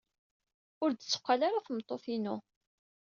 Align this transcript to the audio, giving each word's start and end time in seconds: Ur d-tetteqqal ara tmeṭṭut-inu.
Ur 0.83 0.89
d-tetteqqal 0.91 1.41
ara 1.47 1.65
tmeṭṭut-inu. 1.65 2.35